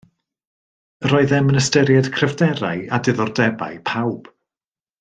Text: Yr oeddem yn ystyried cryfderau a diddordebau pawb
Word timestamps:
Yr 1.09 1.13
oeddem 1.17 1.51
yn 1.51 1.59
ystyried 1.61 2.09
cryfderau 2.17 2.81
a 2.97 3.01
diddordebau 3.09 3.79
pawb 3.91 4.35